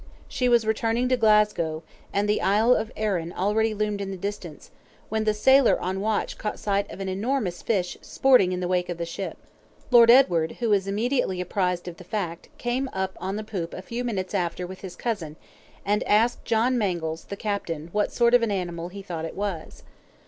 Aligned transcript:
She 0.27 0.49
was 0.49 0.65
returning 0.65 1.07
to 1.09 1.15
Glasgow, 1.15 1.83
and 2.11 2.27
the 2.27 2.41
Isle 2.41 2.73
of 2.75 2.91
Arran 2.97 3.31
already 3.31 3.75
loomed 3.75 4.01
in 4.01 4.09
the 4.09 4.17
distance, 4.17 4.71
when 5.09 5.25
the 5.25 5.33
sailor 5.35 5.79
on 5.79 5.99
watch 6.01 6.39
caught 6.39 6.57
sight 6.57 6.89
of 6.89 6.99
an 6.99 7.07
enormous 7.07 7.61
fish 7.61 7.99
sporting 8.01 8.51
in 8.51 8.61
the 8.61 8.67
wake 8.67 8.89
of 8.89 8.97
the 8.97 9.05
ship. 9.05 9.37
Lord 9.91 10.09
Edward, 10.09 10.53
who 10.53 10.71
was 10.71 10.87
immediately 10.87 11.39
apprised 11.39 11.87
of 11.87 11.97
the 11.97 12.03
fact, 12.03 12.49
came 12.57 12.89
up 12.93 13.15
on 13.21 13.35
the 13.35 13.43
poop 13.43 13.75
a 13.75 13.81
few 13.83 14.03
minutes 14.03 14.33
after 14.33 14.65
with 14.65 14.81
his 14.81 14.95
cousin, 14.95 15.35
and 15.85 16.01
asked 16.05 16.45
John 16.45 16.79
Mangles, 16.79 17.25
the 17.25 17.37
captain, 17.37 17.89
what 17.91 18.11
sort 18.11 18.33
of 18.33 18.41
an 18.41 18.49
animal 18.49 18.89
he 18.89 19.03
thought 19.03 19.25
it 19.25 19.35
was. 19.35 19.83